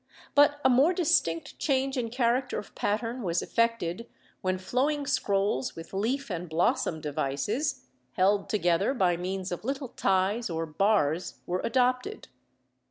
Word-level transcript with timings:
But 0.33 0.59
a 0.65 0.67
more 0.67 0.93
distinct 0.93 1.59
change 1.59 1.95
in 1.95 2.09
character 2.09 2.57
of 2.57 2.73
pattern 2.73 3.21
was 3.21 3.43
effected 3.43 4.09
when 4.41 4.57
flowing 4.57 5.05
scrolls 5.05 5.75
with 5.75 5.93
leaf 5.93 6.31
and 6.31 6.49
blossom 6.49 7.01
devices, 7.01 7.85
held 8.13 8.49
together 8.49 8.95
by 8.95 9.15
means 9.15 9.51
of 9.51 9.63
little 9.63 9.89
ties 9.89 10.49
or 10.49 10.65
bars, 10.65 11.35
were 11.45 11.61
adopted. 11.63 12.29